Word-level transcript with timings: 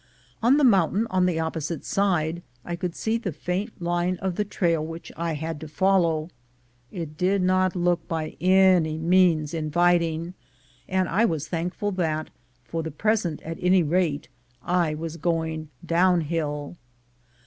On 0.41 0.57
the 0.57 0.63
mountain 0.63 1.05
on 1.11 1.27
the 1.27 1.39
op 1.39 1.53
posite 1.53 1.83
side 1.83 2.41
I 2.65 2.75
could 2.75 2.95
see 2.95 3.19
the 3.19 3.31
faint 3.31 3.79
line 3.79 4.17
of 4.17 4.35
the 4.35 4.43
trail 4.43 4.83
which 4.83 5.11
I 5.15 5.33
had 5.33 5.59
to 5.61 5.67
follow; 5.67 6.29
it 6.91 7.17
did 7.17 7.43
not 7.43 7.75
look 7.75 8.07
by 8.07 8.35
any 8.41 8.97
means 8.97 9.53
inviting; 9.53 10.33
and 10.89 11.07
I 11.07 11.25
was 11.25 11.47
thankful 11.47 11.91
that, 11.91 12.31
for 12.65 12.81
the 12.81 12.89
present 12.89 13.43
at 13.43 13.59
any 13.61 13.83
rate, 13.83 14.27
I 14.63 14.95
was 14.95 15.17
going 15.17 15.69
downhill. 15.85 16.77